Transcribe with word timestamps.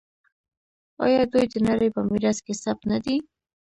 آیا 1.05 1.21
دوی 1.31 1.45
د 1.49 1.55
نړۍ 1.67 1.89
په 1.95 2.01
میراث 2.09 2.37
کې 2.45 2.53
ثبت 2.63 2.83
نه 2.91 2.97
دي؟ 3.05 3.15